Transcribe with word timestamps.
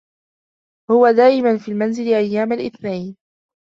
هو 0.91 1.11
دائما 1.11 1.57
في 1.57 1.71
المنزل 1.71 2.07
أيام 2.07 2.53
الإثنين. 2.53 3.17